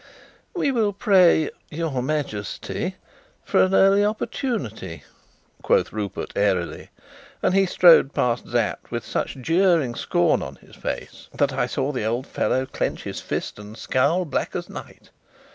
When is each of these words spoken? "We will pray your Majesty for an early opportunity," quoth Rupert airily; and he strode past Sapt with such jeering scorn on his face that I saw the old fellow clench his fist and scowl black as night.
"We 0.55 0.71
will 0.71 0.93
pray 0.93 1.51
your 1.69 2.01
Majesty 2.01 2.95
for 3.43 3.61
an 3.61 3.75
early 3.75 4.03
opportunity," 4.03 5.03
quoth 5.61 5.93
Rupert 5.93 6.33
airily; 6.35 6.89
and 7.43 7.53
he 7.53 7.67
strode 7.67 8.11
past 8.11 8.49
Sapt 8.49 8.89
with 8.89 9.05
such 9.05 9.37
jeering 9.39 9.93
scorn 9.93 10.41
on 10.41 10.55
his 10.55 10.75
face 10.75 11.29
that 11.35 11.53
I 11.53 11.67
saw 11.67 11.91
the 11.91 12.03
old 12.05 12.25
fellow 12.25 12.65
clench 12.65 13.03
his 13.03 13.21
fist 13.21 13.59
and 13.59 13.77
scowl 13.77 14.25
black 14.25 14.55
as 14.55 14.71
night. 14.71 15.11